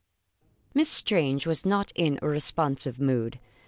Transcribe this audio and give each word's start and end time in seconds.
Miss 0.73 0.89
Strange 0.89 1.45
was 1.45 1.63
not 1.63 1.91
in 1.93 2.17
a 2.23 2.27
responsive 2.27 2.99
mood. 2.99 3.37